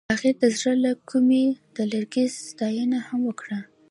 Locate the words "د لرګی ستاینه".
1.75-2.99